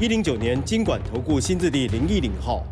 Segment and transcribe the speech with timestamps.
[0.00, 2.64] 一零九年经管投顾新字第零一零号。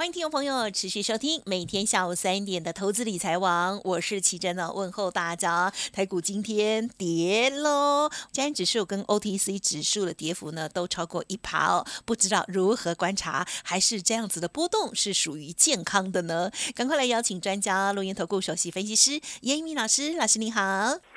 [0.00, 5.70] 欢迎听众朋友持续收听每天下午三点的投资理财网，我是奇珍呢，问候大家。
[5.92, 16.50] 台股今天跌喽，加权指数跟 OTC 指数的跌幅呢都超过一趴哦，不知道如何观察，还是这样子的波动是属于健康的呢？
[16.74, 20.62] 赶快来邀请专家，录音投顾首席分析师严一鸣老师，老师你好。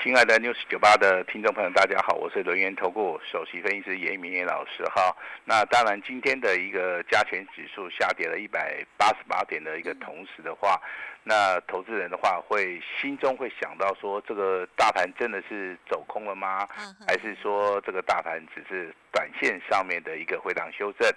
[0.04, 5.16] 亲爱的 News 九八的听众朋友，大家好，我是轮源投顾首席分析师严一鸣老师哈。
[5.46, 8.73] 那当然，今天的一个加权指数下跌了一百。
[8.98, 10.82] 八十八点的一个同时的话，
[11.24, 16.68] 那投资人的话会心中会想到说，这个大盘真的是走空了吗？
[17.08, 21.10] 还是说这个大盘只是短线上面的一个回档修正？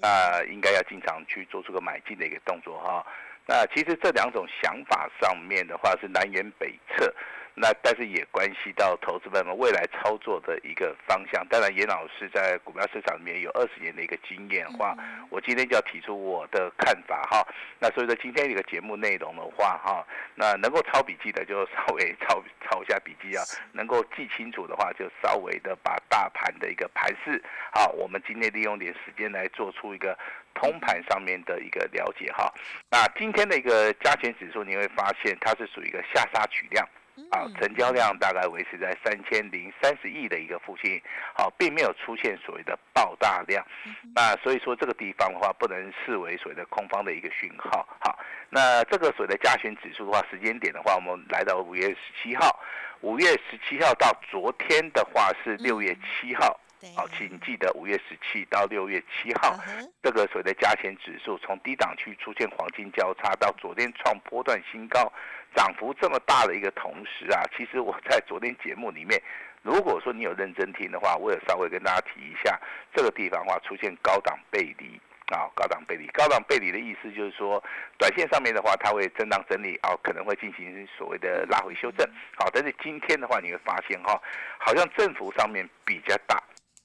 [0.00, 3.06] 那应该要经常去做出个买进的一个动作哈。
[3.46, 7.12] 那其实这两种想法上面的话是南辕北辙。
[7.54, 11.46] 那但是也关系到投资者们未来操作的一个方向。
[11.48, 14.96] 当然，严老师在股票市场里面有二十年的一个经验话，
[15.28, 17.46] 我今天就要提出我的看法哈。
[17.78, 27.42] 那所以说今天一个节目内容的话哈，那能够抄笔记的就稍微抄 抄一下笔记啊，能够记清楚的话就稍微的把大盘的一个盘势
[27.72, 30.18] 好，我们今天利用点时间来做出一个
[30.54, 32.50] 通盘上面的一个了解哈。
[32.90, 36.88] 那今天的一个加权指数你会发现它是属于一个下杀取量。
[37.30, 41.00] 啊，成交量大概维持在三千零三十亿的一个附近，
[41.34, 43.64] 好，并没有出现所谓的爆大量，
[44.14, 48.18] 那所以说这个地方的话，不能视为所谓的空方的一个讯号，好，
[48.48, 52.60] 那这个所谓的加权指数的话，时间点的话，我们来到五月十七号，
[53.00, 56.58] 五月十七号到昨天的话是六月七号。
[56.96, 59.56] 好，请记得五月十七到六月七号，
[60.02, 65.12] 这个所谓的加权指数从低档区出现黄金交叉，到昨天创波段新高，
[65.54, 69.22] 涨幅这么大的一个同时啊，其实我在昨天节目里面，
[69.62, 72.60] 如果说你有认真听的话，我也稍微跟大家提一下，
[72.92, 77.62] 这个地方的话出现高档背离啊，高档背离，高档背离的意思就是说，
[77.96, 82.04] 短线上面的话，它会震荡整理啊，可能会进行所谓的拉回修正。
[82.36, 84.20] 好，但是今天的话，你会发现哈，
[84.58, 86.42] 好像振幅上面比较大。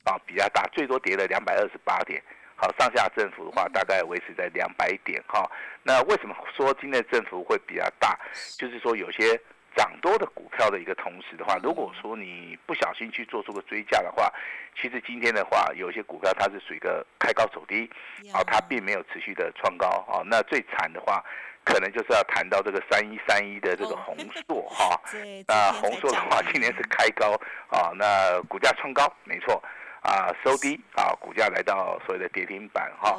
[0.07, 2.23] 啊，比较大，最多跌了两百二十八点。
[2.55, 5.21] 好，上下振幅的话，大概维持在两百点。
[5.27, 5.47] 哈，
[5.83, 8.17] 那为什么说今天的振幅会比较大？
[8.57, 9.39] 就是说有些
[9.75, 14.33] 涨多的股票的一个同时的话，如果说你不小心去做出个追加的话，
[14.81, 17.87] 其实今天的话，有些股票它是属于一个开高走低，
[18.33, 19.87] 啊，它并没有持续的创高。
[20.09, 21.23] 啊，那最惨的话，
[21.63, 24.99] 可能就是要谈到这个三一三一的这个红硕哈。
[25.47, 27.33] 那红硕的话，今年是开高
[27.69, 29.61] 啊，那股价创高，没错。
[30.07, 33.13] 啊，收低啊，股价来到所谓的跌停板哈。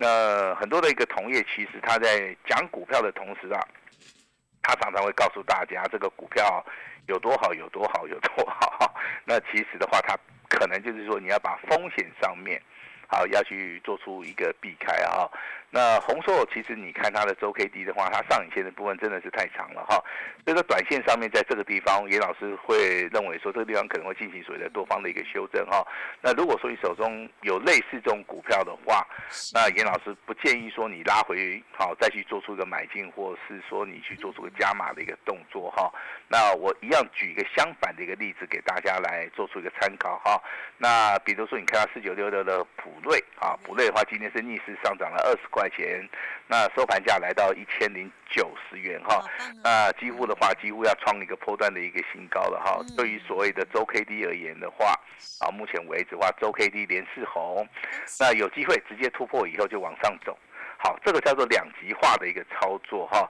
[0.00, 3.60] 那很多的一个同业，其实他在讲股票的同时啊，
[4.60, 6.64] 他常常会告诉大家这个股票
[7.06, 8.92] 有多好，有多好，有多好。
[9.24, 10.18] 那其实的话，他
[10.48, 12.60] 可能就是说你要把风险上面，
[13.06, 15.30] 好要去做出一个避开啊。
[15.74, 20.00] 那红硕其实你看它的周 K D 的话，它上影线的部分真的是太长了哈。
[20.44, 25.84] 所以说短线上面在这个地方，严老师会认为说这个地方可能会进行所谓的多方的一个修正哈。
[26.22, 29.04] 那如果说你手中有类似这种股票的话，
[29.52, 35.92] 那严老师不建议说你拉回好再去做出一个买进，或是说你去做出个加码的一个动作哈。
[36.28, 40.40] 那我一样举一个相反的一个例子给大家来做出一个参考哈。
[40.78, 45.63] 那比如说你看到四九六六的普瑞啊，普瑞的话今天是逆势上涨了二十块。
[45.64, 46.06] 块钱，
[46.46, 49.24] 那收盘价来到一千零九十元哈，
[49.62, 52.84] 那几乎的话，几乎要创一个破断的一个新高了哈。
[52.96, 54.94] 对于所谓的周 K D 而言的话，
[55.40, 57.66] 啊，目前为止的话，周 K D 连四红，
[58.20, 60.36] 那有机会直接突破以后就往上走。
[60.76, 63.26] 好，这个叫做两极化的一个操作哈。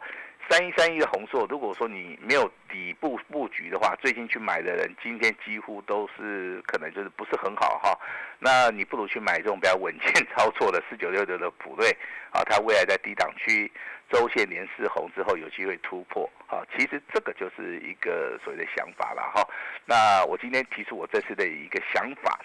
[0.51, 7.99] 三一三一的红硕，如果说你没有底部布局的话，最近去买的人，今天几乎都是可能就是不是很好哈。
[8.39, 11.89] 那你不如去买这种比较稳健操作的四九六六的普瑞
[12.31, 13.71] 啊，它未来在低档区
[14.11, 16.63] 周线连四红之后有机会突破啊。
[16.77, 19.49] 其实这个就是一个所谓的想法了哈。
[19.87, 22.39] 那我今天提出我这次的一个想法，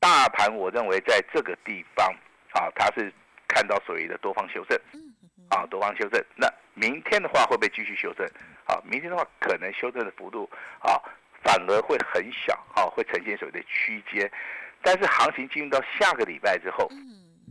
[0.00, 2.12] 大盘我认为在这个地方
[2.52, 3.12] 啊，它是
[3.46, 4.78] 看到所谓的多方修正。
[5.50, 8.26] 啊，多方修正，那明天的话会不会继续修正？
[8.66, 10.48] 啊，明天的话可能修正的幅度
[10.80, 11.00] 啊，
[11.42, 14.30] 反而会很小，啊，会呈现所谓的区间。
[14.82, 16.98] 但是行情进入到下个礼拜之后，嗯，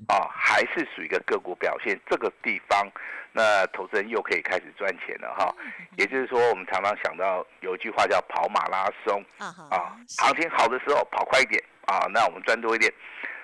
[0.08, 2.88] 啊，还是属于一个个股表现，这个地方，
[3.34, 5.54] 那投资人又可以开始赚钱了哈。
[5.98, 12.94] 也就是说，我们常常想到有一句话叫跑马拉松啊行情好的时候跑快一点啊，那我们赚多一点。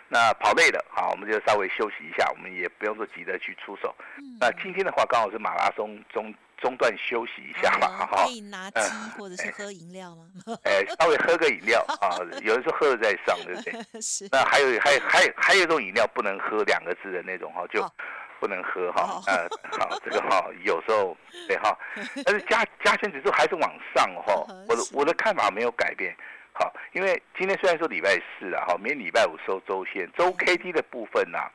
[0.10, 3.94] 那跑累了，好，我们就稍微休息一下，我们也不用说急着去出手。
[4.18, 8.80] 嗯那今天的话，刚好是马拉松中中段休息一下嘛，啊哈可，以拿鸡
[9.18, 10.26] 或者是喝饮料吗？
[10.64, 13.74] 哎，稍微喝个饮料 啊，有人说喝了再上，对不对？
[14.02, 17.92] 是那还有还有还有还有一种饮料不能喝两个字的那种哈，就哦
[18.40, 19.24] 不能喝哈哦。
[19.28, 19.48] 呃，
[19.80, 21.16] 好，这个哈有时候
[21.48, 21.78] 对哈，
[22.26, 24.66] 但是加加权指数还是往上哈嗯。
[24.68, 26.14] 我的我的看法没有改变。
[26.54, 28.10] 好，因为今天虽然说礼拜
[28.40, 31.50] 四啊，哈，明天礼拜五收周线，周 K D 的部分呐、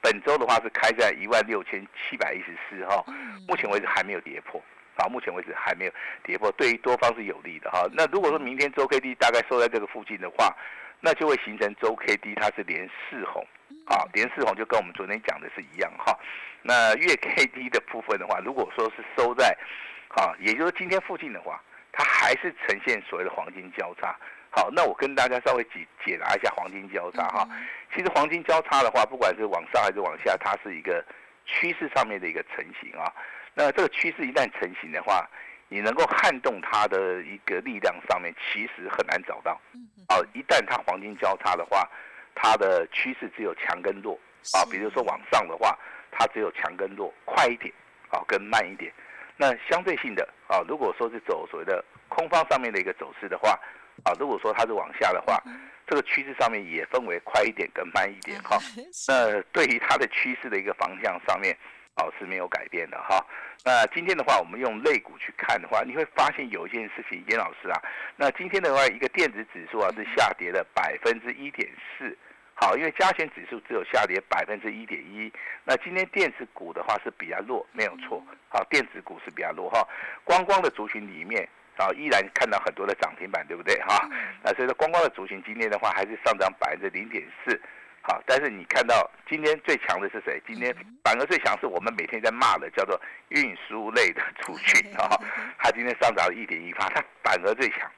[0.00, 4.62] 本周的话是开在一万六千七百一十四哈，嗯目前为止还没有跌破。
[4.96, 5.92] 啊，目前为止还没有
[6.22, 7.84] 跌破，对于多方是有利的哈。
[7.94, 10.56] 那如果说明天周 K D 大概收在这个附近的话，
[11.00, 13.44] 那就会形成周 K D 它是连四红，
[13.86, 16.16] 啊，连四红就跟我们昨天讲的是一样哈。
[16.62, 19.48] 那月 K D 的部分的话，如果说是收在，
[20.10, 21.60] 啊，也就是今天附近的话，
[21.90, 24.14] 它还是呈现所谓的黄金交叉。
[24.54, 27.48] 好，那我跟大家稍微解解答一下黄金交叉哈。
[27.92, 31.04] 其实黄金交叉的话，不管是往上还是往下，它是一个
[31.44, 33.12] 趋势上面的一个成型啊。
[33.52, 35.28] 那这个趋势一旦成型的话，
[35.68, 39.60] 你能够撼动它的一个力量上面，其实很难找到。
[39.72, 41.90] 嗯啊，一旦它黄金交叉的话，
[42.36, 44.16] 它的趋势只有强跟弱
[44.52, 44.62] 啊。
[44.70, 45.76] 比如说往上的话，
[46.12, 47.74] 它只有强跟弱，快一点
[48.08, 48.92] 啊，跟慢一点。
[49.36, 53.58] 那相对性的啊，如果说是走所谓的空方上面的一个走势的话，
[54.04, 55.42] 啊，如果说它是往下的话，
[55.86, 58.58] 这个趋势上面也分为快一点跟慢一点哈。
[58.92, 61.54] 是那对于它的趋势的一个方向上面，
[61.96, 63.24] 哦是没有改变的哈。
[63.64, 67.82] 那今天的话，我们用类股去看的话，你会发现有一件事情，严老师啊，
[68.16, 71.68] 那今天的话，一个电子指数啊是下跌了百分之一点
[71.98, 72.16] 四。
[72.56, 75.30] 好，因为加权指数只有下跌百分之一点一，
[75.64, 78.22] 那今天电子股的话是比较弱，没有错。
[78.48, 79.84] 好，电子股是比较弱哈。
[80.22, 84.08] 光光的族群里面啊，依然看到很多的涨停板，对不对哈？
[84.42, 87.60] 那所以说光光的族群今天的话还是上涨百分之零点四。
[88.06, 90.40] 好，但是你看到今天最强的是谁？
[90.46, 93.00] 今天反而最强是我们每天在骂的，叫做
[93.30, 95.18] 运输类的族群 啊，
[95.58, 97.90] 它今天上涨了一点一八它反而最强。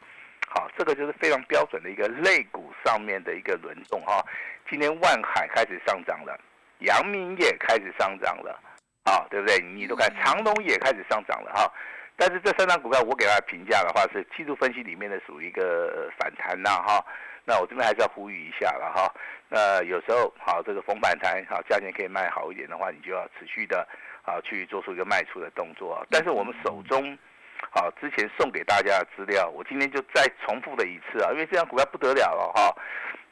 [0.49, 4.25] 好，这个就是非常标准的一个类股上面的一个轮动哈。
[4.71, 6.39] 今天万海开始上涨了，
[6.79, 8.59] 阳明也开始上涨了，
[9.05, 9.59] 啊，对不对？
[9.61, 11.73] 你都看长隆也开始上涨了哈。
[12.17, 17.05] 但是这三张股票我给它的评价的话是技术分析里面的属于一个反弹呐哈。
[17.45, 19.13] 那我这边还是要呼吁一下了哈。
[19.49, 23.87] 那有时候好这个逢反弹好价钱可以卖好一点的话，你就要持续的
[24.25, 26.05] 啊去做出一个卖出的动作。
[26.11, 27.17] 但是我们手中。
[27.71, 32.75] 好，之前送给大家的资料，我今天就再重复了一次啊，因为这张股票不得了了哈。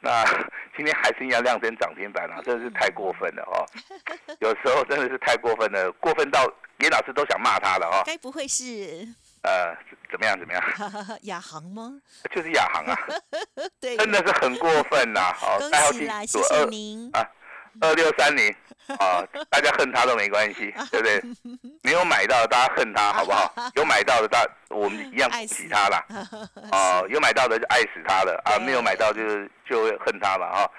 [0.01, 0.23] 那
[0.77, 3.65] 今天还是要亮灯涨停板啊，真的是太过分了哈。
[4.39, 6.43] 有时候真的是太过分了，过分到
[6.79, 8.03] 严老师都想骂他了哈。
[8.05, 9.07] 该不会是
[9.43, 9.75] 呃，
[10.11, 10.63] 怎么样怎么样？
[11.23, 11.99] 亚航吗？
[12.31, 12.95] 就是亚航啊，
[13.79, 15.21] 对，真的是很过分呐。
[15.33, 17.09] 好，恭喜啦，谢住谢您。
[17.13, 17.25] 啊，
[17.81, 18.53] 二六三零
[18.99, 21.21] 啊，大家恨他都没关系， 对不对？
[21.83, 23.53] 没有买到的大家恨他好不好？
[23.75, 26.05] 有买到的大我们一样恭喜他啦。
[26.71, 30.71] 哦，有买到的就爱死他了啊，没有买到就是就会恨他了哈。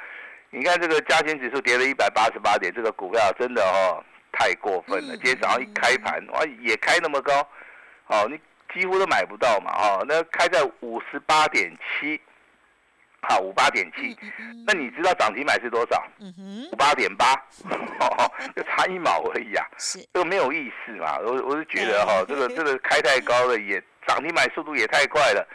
[0.50, 5.14] 你看这个加权指数跌了一百八十八点，这个股票真的哦太过分了。
[5.14, 7.46] 嗯今天早上一开盘哇也开那么高，
[8.06, 8.38] 哦你
[8.72, 11.70] 几乎都买不到嘛哦，那开在五十八点
[12.00, 12.20] 七，
[13.28, 14.16] 好五八点七，
[14.66, 16.02] 那你知道涨停板是多少？
[16.72, 17.32] 五八点八，
[18.00, 19.66] 哦，就差一毛而已啊。
[19.78, 25.46] 是这个没有意思嘛，我我是觉得哈、这个这个 开太高了，也涨停板速度也太快了。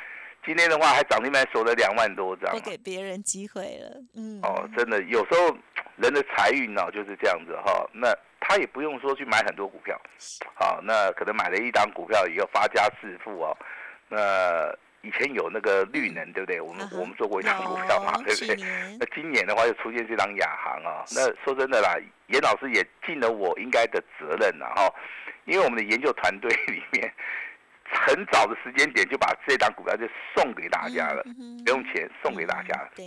[0.45, 4.01] 今天的话还涨停板锁了两万多张不，给别人机会了。
[4.15, 5.55] 嗯，哦，真的有时候
[5.97, 9.95] 人的财运呢、就是这样子哈、那他也不用说去买很多股票，
[10.55, 13.55] 好、那可能买了一档股票以后发家致富哦。
[14.09, 16.61] 那以前有那个绿能，对不对？
[16.61, 18.55] 我们、我们做过一张股票嘛，对不对？
[18.99, 21.95] 那今年的话又出现这张亚航啊，那说真的啦，
[22.27, 24.93] 严老师也尽了我应该的责任了哈，
[25.45, 27.11] 因为我们的研究团队里面
[27.93, 31.23] 很早的时间点就把这档股票就送给大家了，
[31.65, 32.89] 不用钱送给大家了。
[32.95, 33.05] 对，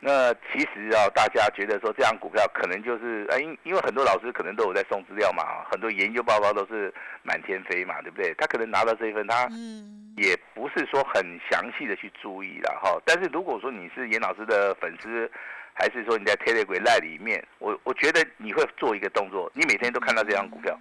[0.00, 8.34] 那其实啊，大家觉得说这张股票可能就是，哎，因因为很多老师可能都有在送资料嘛，很多研究报告都是满天飞嘛，对不对？
[8.34, 12.98] 他可能拿到这一份，他嗯，也不是说很详细的去注意了哈。
[13.04, 15.30] 但是如果说你是严老师的粉丝，
[15.74, 20.78] 还是说你在 Telegram 赖里面，我我觉得你会做一个动作，你每天都看到这张股票，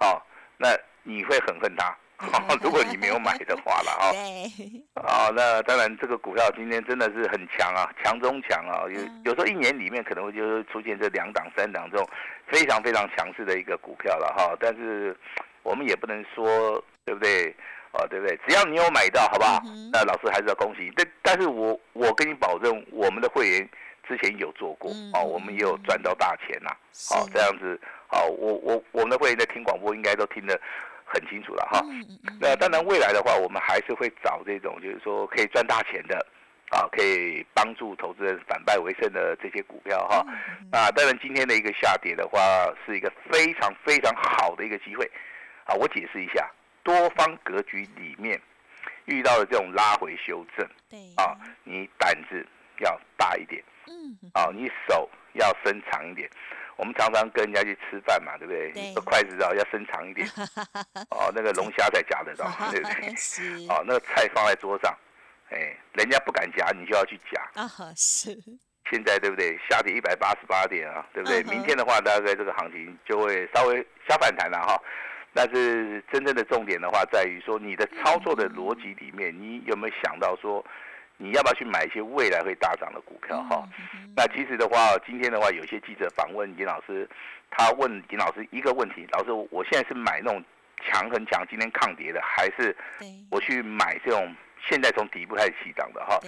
[0.00, 0.20] 哦，
[0.58, 0.68] 那
[1.02, 1.74] 你会很恨
[2.18, 4.14] 他， 如果你没有买的话了。
[5.02, 8.84] 啊，那当然这个股票今天真的是很强啊，强中强啊。
[8.88, 12.08] 有有时候一年里面可能会就是出现这两档、三档这种
[12.46, 14.56] 非常非常强势的一个股票了哈。
[14.58, 15.16] 但是
[15.62, 17.54] 我们也不能说对不对？
[17.96, 18.36] 哦，对不对？
[18.48, 19.62] 只要你有买到，好不好？
[19.92, 20.92] 那老师还是要恭喜。
[20.96, 23.68] 但但是我我跟你保证，我们的会员
[24.08, 26.70] 之前有做过哦，我们也有赚到大钱呐。
[27.08, 30.60] 好，这样子，好，我我我们的会员在听广播，应该都听得
[31.14, 31.80] 很清楚了哈。
[32.40, 36.18] 那当然，未来的话，我们还是会找这种就是说可以赚大钱的，
[36.70, 40.26] 啊，可以帮助投资人反败为胜的这些股票哈。
[40.72, 42.40] 啊，当然今天的一个下跌的话，
[42.84, 45.08] 是一个非常非常好的一个机会。
[45.64, 46.50] 啊，我解释一下。
[46.82, 48.38] 多方格局里面
[49.06, 52.46] 遇到的这种拉回修正，对啊，你胆子
[52.80, 56.28] 要大一点，嗯，啊，你手要伸长一点。
[56.76, 58.94] 我们常常跟人家去吃饭嘛，对不对？
[59.04, 60.26] 筷子啊要伸长一点，
[61.10, 63.14] 哦，那个龙虾才夹得到， 对不对？
[63.16, 63.54] 是。
[63.68, 64.92] 哦，那个菜放在桌上，
[65.50, 67.42] 哎，人家不敢夹，你就要去夹。
[67.62, 68.36] 啊，是。
[68.90, 69.58] 现在对不对？
[69.68, 71.42] 下跌一百八十八点啊，对不对？
[71.44, 74.80] 明天的话，大概这个行情就会稍微小反弹了哈。
[75.32, 80.64] 但是真正的重点的话，在于说你的操作的逻辑里面，你有没有想到说，
[81.16, 83.68] 你要不要去买一些未来会大涨的股票哈？
[84.16, 87.08] 那其实的话，今天的话，有些记者访问尹老师，
[87.50, 90.42] 他问尹老师一个问题：老师，我现在是买那种
[90.84, 92.76] 强很强、今天抗跌的，还是
[93.30, 94.34] 我去买这种
[94.68, 96.18] 现在从底部开始起涨的哈？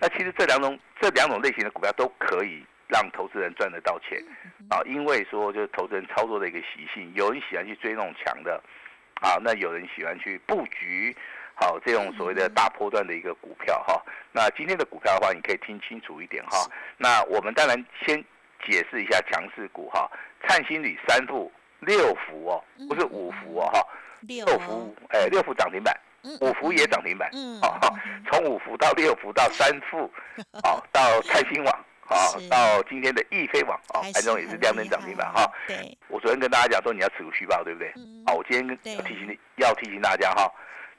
[0.00, 2.64] 那其实这两种这两种类型的股票都可以。
[2.88, 4.22] 让投资人赚得到钱，
[4.68, 8.62] 啊，因为说就是投资人操作的一个习性，有人喜欢去追那种强的，
[9.22, 11.16] 啊，那有人喜欢去布局，
[11.62, 14.02] 好这种所谓的大波段的一个股票哈。
[14.32, 16.66] 那今天的股票的话，你可以听清楚一点哈。
[16.96, 18.22] 那我们当然先
[18.66, 20.10] 解释一下强势股哈，
[20.46, 21.50] 灿星里三副
[21.80, 23.86] 六幅哦，不是五幅哦哈，
[24.22, 25.96] 六幅哎六幅涨停板，
[26.40, 27.94] 五幅也涨停板，好，
[28.30, 30.10] 从五幅到六幅到三副，
[30.64, 31.84] 好 到泰兴网。
[32.08, 35.50] 啊，到今天的易飞网啊，盘中也是亮灯涨停板哈。
[35.66, 37.90] 对，我昨天跟大家讲说你要持股续报，对不对？
[38.26, 40.52] 好，我今天要提醒你，要提醒大家哈，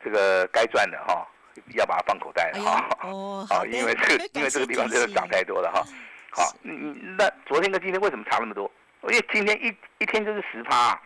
[0.03, 1.27] 这个该赚的哈，
[1.75, 2.89] 要把它放口袋了哈。
[3.01, 5.83] 哦，好，因为这个因为这个地方真的涨太多了哈。
[6.31, 8.69] 好，你你那昨天跟今天为什么差那么多？
[9.03, 10.99] 因为今天一一天就是十趴，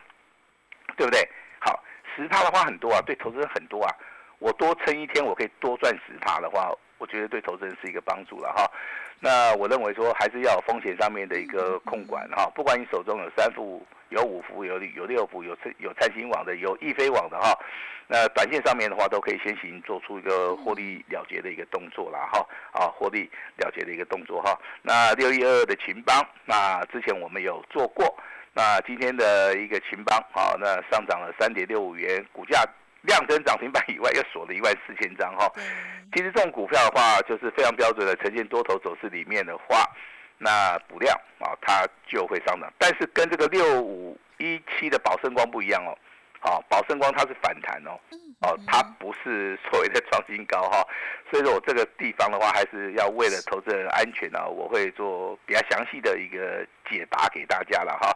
[0.95, 1.27] 对不对？
[1.59, 1.83] 好，
[2.15, 3.93] 十趴的话很多啊，对投资人很多啊。
[4.39, 8.69] 我多撑一天，我可以多赚十趴的话，我觉得对投资人是一个帮助了哈。
[9.19, 17.57] 那我认为说还是要有风险上面的一个控管哈，不管你手中有三副、有五副、有有六副、有有灿星网的、有易飞网的哈，
[18.07, 24.55] 那短线上面的话都可以先行做出一个获利了结的一个动作啦哈，啊获利了结的一个动作哈。
[24.83, 28.15] 那六一二二的秦邦，那之前我们有做过，
[28.53, 32.63] 那今天的一个秦邦啊，那上涨了三点六五元，股价。
[33.07, 35.51] 量增涨停板以外，又锁了一万四千张哈。
[36.13, 39.83] 其实这种股票的话，就是非常标准的呈现多头走势里面的话，
[40.37, 42.71] 那补量啊，它就会上涨。
[42.77, 45.97] 但是跟这个六五一七的宝盛光不一样哦，
[46.39, 47.99] 好，宝盛光它是反弹哦，
[48.41, 50.85] 哦，它不是所谓的创新高哈。
[51.29, 58.15] 所以说我这个地方的话，还是要为了投资人安全呢，我会做比较详细的一个解答给大家了哈。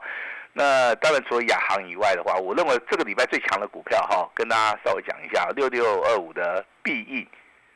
[0.53, 7.25] 那当然，除了亚航以外的话，我认为这个礼拜最强的股票哈，跟大家稍微讲一下，六六二五的必应，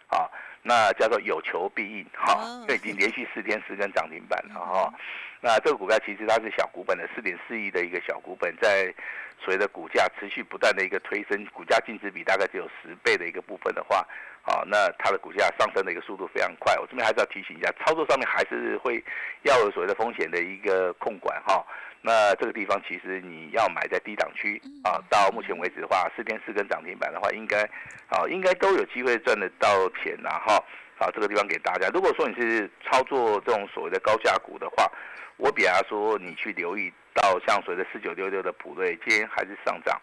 [0.08, 0.28] 啊，
[0.62, 4.94] 那叫做有求必应，哈，这已经连续四天四根涨停板了哈。
[5.40, 8.94] 那这个股票其实它是小股本的，四点四亿的一个小股本，在
[9.40, 14.06] 所谓的股价持续不断的一个推升，股价净值比大概只有十倍的一个部分的话，
[14.42, 16.76] 好，那它的股价上升的一个速度非常快。
[16.78, 19.02] 我这边还是要提醒一下，操作上面还是会
[19.44, 21.64] 要有所谓的风险的一个控管哈。
[22.06, 27.64] 那这个地方其实你要买在低档区啊，到目前为止的话，四天四根涨停板的话，应该
[28.08, 29.68] 啊应该都有机会赚得到
[30.02, 30.64] 钱呐哈。
[31.00, 31.90] 好，这个地方给大家。
[31.96, 34.90] 如果说你是操作这种所谓的高价股的话，
[35.38, 40.00] 我比方说你去留意到像所谓的四九六六的普瑞，今天还是上涨。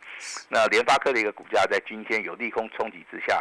[0.50, 3.36] 那联发科的一个股价在今天有利空冲击之下，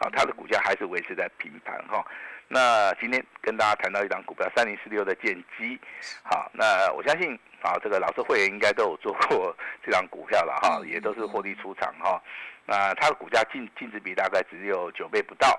[0.00, 2.04] 啊，它的股价还是维持在平盘哈。
[2.46, 5.80] 那今天跟大家谈到一张股票三零四六的剑基，
[6.22, 7.38] 好，那我相信。
[7.62, 12.20] 啊，这个老师会员应该都有做过 这张股票了哈，也都是获利出场哈。
[12.66, 15.58] 那它的股价净净值比大概只有九倍不到，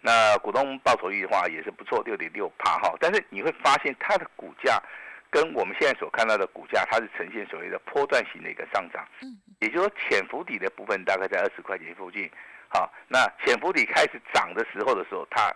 [0.00, 2.94] 那股东报酬率的话也是不错，六点六帕哈。
[2.98, 4.82] 但是你会发现它的股价
[5.30, 12.30] 跟我们现在所看到的股价，它是呈现所谓的波段型的一个上涨，嗯，也就是说潜伏底的部分大概在二十块钱附近，
[12.68, 15.54] 好，那潜伏底开始涨的时候的时候，它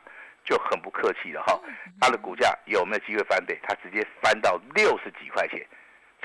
[0.48, 1.60] 就很不客气了哈，
[2.00, 3.58] 它的股价有没有机会翻倍？
[3.62, 5.60] 它直接翻到六十几块钱。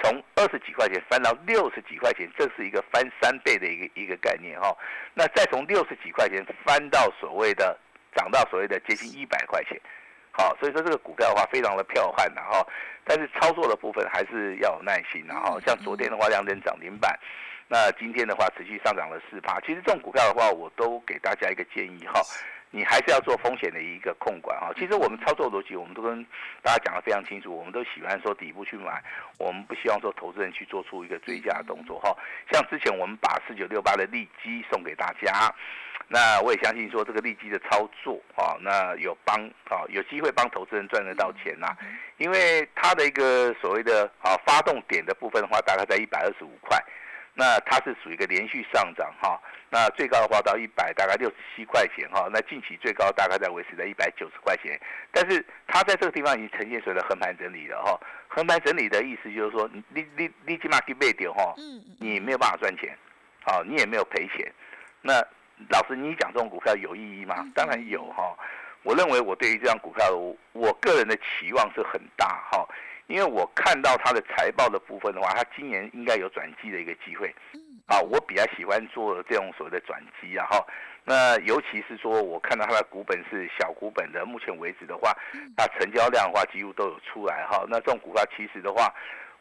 [0.02, 4.76] 从二十几块钱翻到六十几块钱，这是一个翻三倍的一个一个概念哈。
[5.14, 7.78] 那再从六十几块钱翻到所谓的
[8.16, 9.80] 涨到所谓的接近一百块钱，
[10.32, 12.66] 好，所以说这个股票的话非常的彪悍的哈。
[13.04, 17.20] 但是操作的部分还是要有耐心然后像昨天的话亮灯涨停板，
[17.68, 19.60] 那今天的话持续上涨了四趴。
[19.62, 22.20] 其实这种股票的话，我都给大家一个建议哈。
[22.76, 24.74] 你还是要做风险的一个控管哈。
[24.76, 26.26] 其实我们操作逻辑，我们都跟
[26.64, 27.56] 大家讲的非常清楚。
[27.56, 29.00] 我们都喜欢说底部去买，
[29.38, 32.12] 我们不希望说投资人去做出一个追加的动作哈。
[32.52, 35.54] 像之前我们把四九六八的利基送给大家，
[36.08, 39.40] 那我也相信说这个利基的操作啊，那有帮
[39.70, 41.68] 啊，有机会帮投资人赚得到钱呐。
[42.18, 46.83] 因为它的一个所谓的啊发动点的部分的话，大概在一百二十五块。
[47.36, 54.80] 那它是属于一个连续上涨哈，那最高的话到一百大概六十七块钱哈，那近期最高大概在维持在一百九十块钱，
[55.12, 61.56] 但是它在这个地方已经呈现所谓的横盘整理了哈，横盘整理的意思就是说你你你你起码给卖掉哈，
[62.00, 62.96] 你没有办法赚钱，
[63.44, 64.54] 好你也没有赔钱，
[65.02, 65.14] 那
[65.70, 67.44] 老师你讲这种股票有意义吗？
[67.56, 68.38] 当然有哈，
[68.84, 70.06] 我认为我对于这张股票
[70.52, 72.68] 我个人的期望是很大哈。
[73.14, 77.32] 因为我看到它的财报的部分的话，它今年应该有转机的一个机会。
[77.86, 80.66] 啊，我比较喜欢做这种所谓的转机啊哈。
[81.04, 85.16] 那尤其是说，我看到它的股本是小股本的，目前为止的话，
[85.56, 87.64] 那成交量的话几乎都有出来哈。
[87.70, 88.92] 那这种股票其实的话，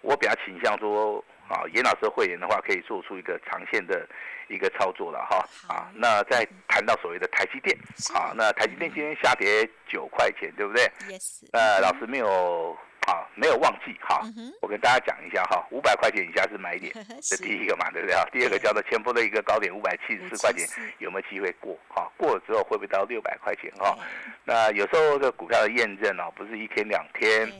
[0.02, 4.06] 我比较倾向说，啊，严老师会员的话可以做出一个长线的
[4.48, 5.38] 一个操作了哈。
[5.74, 7.74] 啊，那再谈到所谓的台积电，
[8.14, 11.48] 啊，那台积电今天下跌九块钱，对不对？Yes。
[11.54, 12.76] 那老师没有。
[13.04, 14.20] 好，没有忘记哈，
[14.60, 18.24] 我跟大家讲一下哈，五百块钱以下是买点， 这第一个嘛，对不对啊？
[18.32, 20.68] 第二个叫做前波的一个高点五百七十四块钱，
[20.98, 21.76] 有没有机会过？
[21.88, 23.70] 哈，过了之后会不会到六百块钱？
[23.76, 23.98] 哈，
[24.44, 27.50] 那有时候这股票的验证哦，不是一天两天，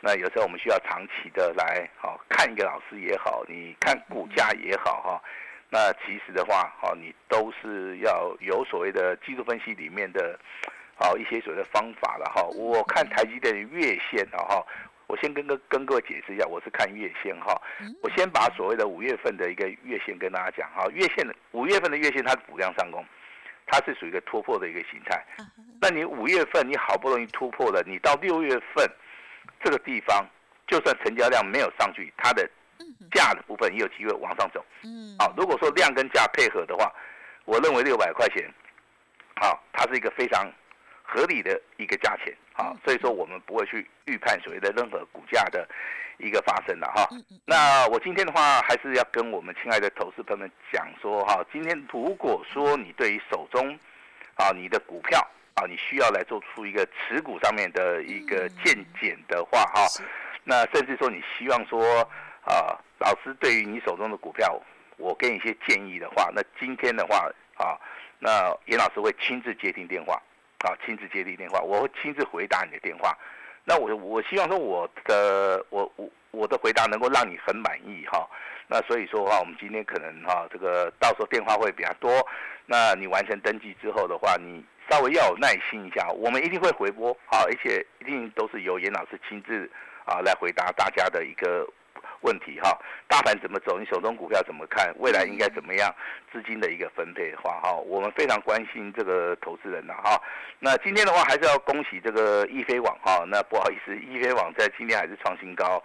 [0.00, 5.22] 那有时候我们需要长期的来，好看一个老师也好，你看股价也好哈，
[5.68, 10.36] 那其实的话，哈，你都是要有所谓的技术分析里面的。
[11.02, 14.66] 好一些所谓的方法了哈，我看台积电的月线啊哈，
[15.06, 17.58] 我先跟各跟各位解释一下，我是看月线哈，
[18.02, 23.02] 我先把所谓的五月份的一个月线跟大家讲哈，月线的五月份的月线它是补量上攻，
[23.66, 25.24] 它是属于一个突破的一个形态，
[25.80, 28.86] 那你五月份你好不容易突破了，你到六月份
[29.64, 30.26] 这个地方，
[30.66, 32.48] 就算成交量没有上去，它的
[33.12, 36.92] 价的部分也有机会往上走，嗯，好，如果说量跟价配合的话，
[37.46, 38.46] 我认为六百块钱，
[39.40, 40.46] 好，它是一个非常。
[41.10, 45.68] 合理的一个价钱啊，所以说我们不会去预判所谓的任何股价的
[46.18, 47.08] 一个发生了哈。
[47.44, 53.76] 那我今天的话还是要跟我们亲爱的投资朋友们讲说哈，今天如果说你对于手中
[54.36, 55.18] 啊你的股票
[55.54, 59.86] 啊，你需要来做出一个持股上面的一个见解的话哈，
[60.44, 61.82] 那甚至说你希望说
[62.44, 64.62] 啊老师对于你手中的股票，
[64.96, 67.74] 我给你一些建议的话，那今天的话啊，
[68.20, 70.22] 那严老师会亲自接听电话。
[70.60, 73.16] 啊，亲自接听电话，我会亲自回答你的电话。
[73.64, 78.28] 那我我希望说我的我我我的回答能够让你很满意哈。
[78.66, 82.10] 那所以说的话，我们今天可能哈，这个到时候电话会比较多。
[82.66, 89.70] 那你完成登记之后的话，你稍微要有耐心一下，我们一定会回拨啊，而且一定都是由严老师亲自
[90.04, 91.66] 啊来回答大家的一个。
[92.22, 92.78] 问题哈，
[93.08, 93.78] 大盘怎么走？
[93.78, 94.92] 你手中股票怎么看？
[94.98, 95.94] 未来应该怎么样？
[96.32, 100.20] 资金的一个分配的话哈，我们非常关心这个投资人呐哈。
[100.58, 103.24] 那今天的话还是要恭喜这个易飞网哈。
[103.26, 105.82] 那不好意思，易飞网在今天还是创新高，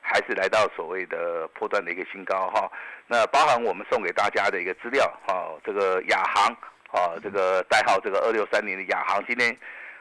[0.00, 2.70] 还是来到所谓的破断的一个新高哈。
[3.06, 6.52] 那包含我们送给大家的一个资料哈，这个亚航
[6.92, 9.56] 啊，这个代号这个二六三零的亚航今天。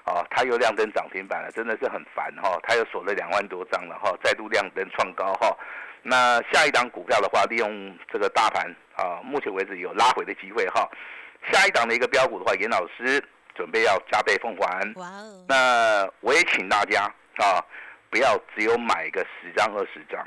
[0.08, 2.58] 啊，它又亮灯涨停板了，真的是很烦哈。
[2.64, 5.54] 它又锁了两万多张了哈，再度亮灯创高哈。
[6.02, 10.90] 那下一档股票的话，利用这个大盘啊，目前为止有拉回的机会哈。
[11.52, 13.22] 下一档的一个标股的话，严老师
[13.54, 14.94] 准备要加倍奉还。
[14.96, 15.46] 哇哦。
[15.50, 17.04] 那我也请大家
[17.44, 17.60] 啊，
[18.10, 20.22] 不要只有买个十张二十张。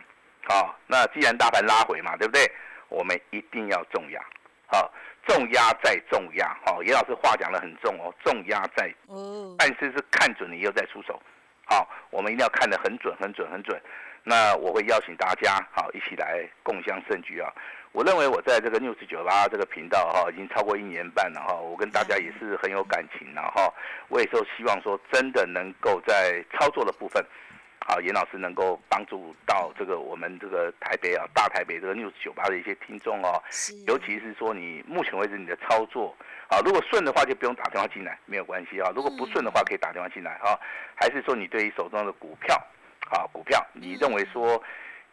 [0.49, 2.47] 啊，那既然大盘拉回嘛，对不对？
[2.91, 4.21] 我们一定要重压。
[4.67, 4.93] 好。
[5.31, 11.23] 重压再重压，好，严老师话讲的很重哦，重压在，哦，但是是看准你又再出手，
[11.67, 13.81] 好，我们一定要看得很准、很准、很准。
[14.25, 17.49] 那我会邀请大家，好，一起来共襄盛举啊！
[17.93, 23.73] 我认为我在这个 news 九八这个频道哈，已经超过一年半了哈，我跟大家也是很有感情了哈，
[24.09, 27.25] 我也是希望说真的能够在操作的部分。
[27.87, 33.43] 好，严老师能够帮助到这个我们这个台北啊，大台北这个 news 酒吧的一些听众哦，
[33.87, 36.15] 尤其是说你目前为止你的操作
[36.49, 38.93] 啊，如果顺的话就不用打电话进来，没有关系啊。
[38.95, 40.59] 如果不顺的话，可以打电话进来哈。
[40.95, 42.55] 还是说你对于手中的股票
[43.11, 44.63] 啊，股票你认为说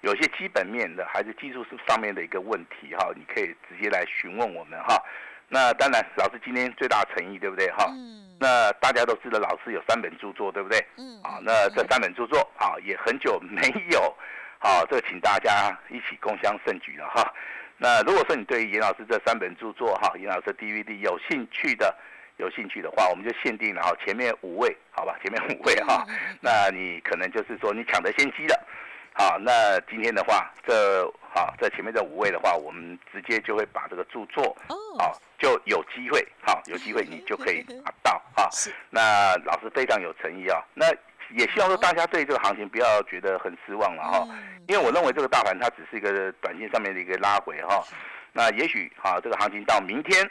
[0.02, 5.02] 有些基本面的还是技术上面的一个问题哈，你可以直接来询问我们哈。
[5.50, 7.88] 那当然，老师今天最大诚意，对不对哈？
[8.40, 10.86] 那大家都知道，老师有三本著作，对不对？
[10.98, 11.20] 嗯。
[11.24, 14.16] 啊，那这三本著作啊，也很久没有，
[14.60, 17.34] 好，这个请大家一起共襄盛举了哈。
[17.78, 21.96] 那如果说你对于严老师这三本著作哈，严老师 DVD 有兴趣的，
[22.38, 26.06] 有兴趣的话，我们就限定了哈，前面五位，好吧，前面五位哈，
[26.42, 28.68] 那你可能就是说你抢得先机了。
[29.14, 31.04] 好，那今天的话，这
[31.38, 34.56] 好在前面这五位的话，我们直接就会把这个著作，
[34.98, 38.50] 啊就有机会，哈有机会你就可以 拿到哈。
[38.90, 40.86] 那老师非常有诚意啊，那
[41.36, 44.28] 也希望说大家对这个行情不要觉得很失望了哈，
[44.68, 47.84] 因为我认为这个大盘它只是一个短线上面的一个拉回哈，
[48.34, 50.30] 那也许哈这个行情到明天。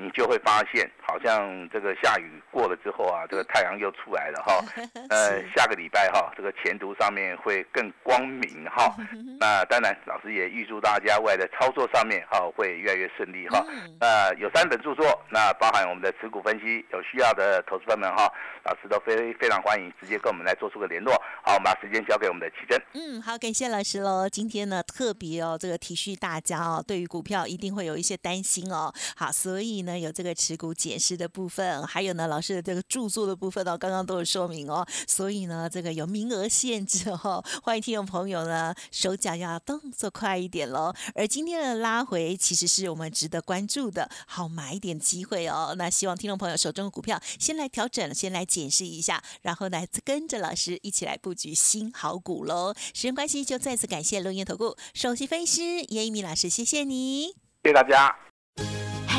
[0.00, 4.64] 你就会发现，好像这个下雨过了之后啊，这个太阳又出来了哈。
[5.10, 8.94] 呃，下个礼拜哈，这个前途上面会更光明哈。
[9.40, 13.64] 那当然，老师也预祝大家未来的操作上面哈会越来越顺利哈。
[13.98, 18.32] 那有三本著作，那包含我们的持股分析，有需要的投资朋友们哈，
[18.64, 21.12] 老师都非非常欢迎，直接跟我们来做出个联络。
[21.42, 22.80] 好，我们把时间交给我们的奇珍。
[22.94, 24.28] 嗯，好，感谢老师喽。
[24.28, 28.92] 今天呢，特别哦，这个提示大家哦，对于股票一定会有一些担心哦。
[29.16, 29.82] 好，所以。
[29.87, 40.92] 呢，有这个持股解释的部分，还有呢，老师的这个著作的部分哦，刚刚都有说明哦，所以呢，这个有名额限制哦，欢迎听众朋友呢手脚要动作快一点喽。
[41.14, 45.74] 而今天的拉回，其实是我们值得关注的好买点机会哦。
[45.78, 52.74] 那希望听众朋友手中的股票先来调整，先来检视一下，然后来跟着老师一起来布局新好股喽。
[52.94, 57.28] 时间关系，就再次感谢龙岩投顾首席分析师叶一鸣老师，谢谢你，
[57.62, 58.14] 谢谢大家。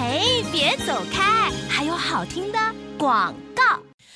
[0.09, 1.51] 哎，别走开！
[1.69, 2.57] 还有好听的
[2.97, 3.61] 广告。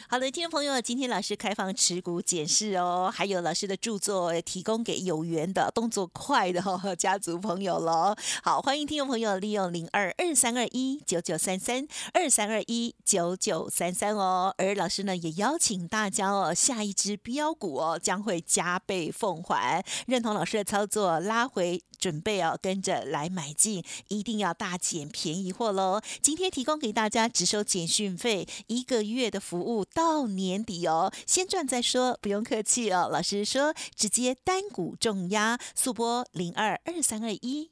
[0.10, 8.16] 好的，听众朋友，今天老师开放持股检视哦，还有老师的著作提供给有缘的、动作快的家族朋友喽。
[8.44, 14.54] 好，欢迎听众朋友利用零二二三二一九九三三二三二一九九三三哦。
[14.58, 19.84] 而老师呢，也邀请大家哦，下一支标股哦，将会加倍奉还。
[20.08, 26.00] 认同老师的操作，拉回准备哦，跟着来买进，一定要大捡便宜货喽。
[26.22, 30.04] 今天提供给大家只收简讯费，一个月的服务到。
[30.14, 33.10] 到年底哦，先赚再说，不用客气哦。
[33.12, 37.72] 老师说，直接单股重压，速播零二二三二一